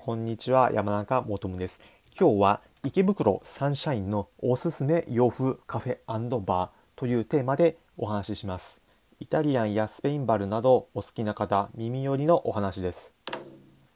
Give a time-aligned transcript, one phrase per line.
[0.00, 1.80] こんにちは山中もとむです。
[2.18, 8.80] 今日は池袋サンシャインのおすすめ洋風カフェバーというテーマでお話しします。
[9.18, 13.16] イタリアンやスペインバルなどお好きな方耳寄りのお話です。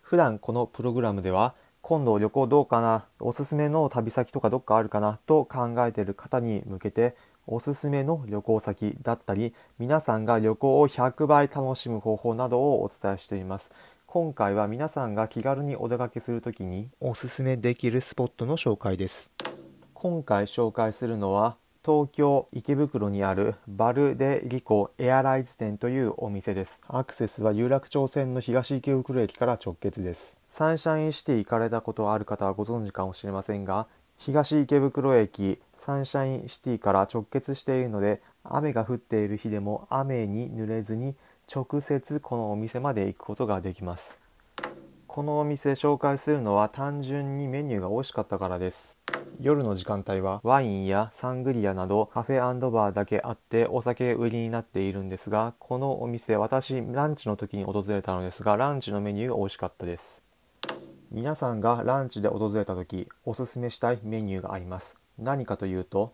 [0.00, 7.16] 普段このプログラムでは今度旅行どうかなおすすめの旅先とかどっかあるかなと考えている方に向けて
[7.48, 13.72] おすすめの旅行先だったり皆さんが旅行を100倍楽しむ方法などをお伝えしています。
[14.10, 19.30] 今回は皆さんが気軽にお出かけするときにおすすめできるスポットの紹介です。
[19.92, 26.80] 今回紹介するのは東京池袋にあるバルデリコエアライズ店というお店です。
[26.88, 30.40] アクセスは有楽町線の東池袋駅から直結です。
[30.48, 41.14] サンシャインシティ行かれたことある方はご存知かもしれませんが東池袋駅サンシャインシティから直結しているので雨が降っている日でも雨に濡れずに
[41.50, 44.18] 直接このお店まで行くことができます。
[45.06, 48.98] このお店紹介するのは単純にメニューが美味しかったからです。
[49.40, 60.22] 夜の時間帯はワインやサングリアなどカフェバーだけあってお酒売りになっているんですがこのお店私ランチの時に訪れたのですがランチのメニューが美味しかったです。
[61.10, 64.98] 皆さんがランチで訪れた時おすすめしたいメニューがあります。
[65.18, 66.12] 何かというと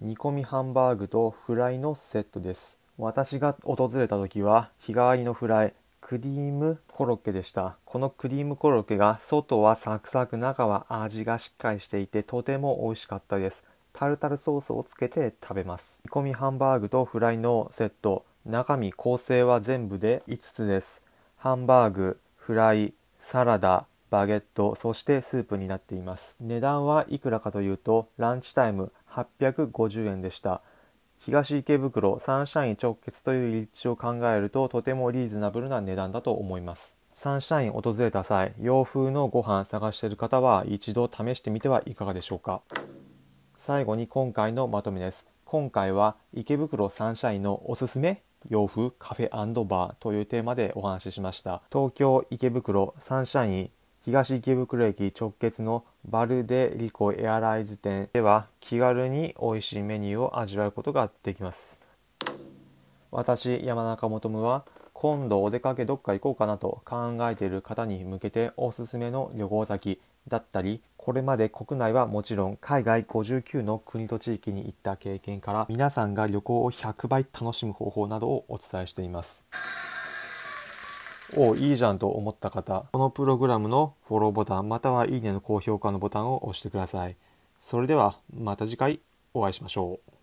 [0.00, 2.78] 煮込みハンバーグとフライのセットです。
[2.98, 7.76] 私が訪れた時は日替わりのフライクリームコロッケでした。
[7.84, 13.64] このクリームコロッケが外はサクサク中は味がしっかりしていてとても美味しかったです。
[13.92, 16.00] タルタルソースをつけて食べます。
[16.04, 18.24] 煮込みハンバーグとフライのセット。
[18.46, 21.02] 中身構成は全部で5つです。
[21.36, 26.36] ハンバーグフライサラダバゲットそしてスープになっています。
[26.40, 30.62] 値段はいくらかというとランチタイム850円でした。
[31.26, 36.96] 東池袋サンシャイン直結という立地を考えるととてもリーズナブルな値段だと思います。
[37.12, 42.62] サンシャイン訪れた際洋風のご飯探している方は一度試してみてはいかがでしょうか。
[43.56, 45.26] 最後に今回のまとめです。
[45.44, 51.60] 今回は池袋サンシャインのおすすめ洋風カフェバーというテーマでお話ししました。
[51.72, 53.70] 東京池袋サンシャイン
[54.06, 61.80] 東池袋駅直結のバルデリコエアライズ店では気軽に美味しいメニューを味わうことができます
[63.10, 79.46] 私山中もとむは今度お出かけどっか行こうかなと考えている方に向けておすすめの旅行先だったりこれまで国内はもちろん海外59の国と地域に行った経験から皆さんが旅行を100倍楽しむ方法などをお伝えしています。
[81.34, 87.16] おいいじゃんと思った方、このプログラムのフォローボタンまたはいいねの高評価のボタンを押してください。
[87.58, 89.00] それではまた次回
[89.34, 90.15] お会いしましょう。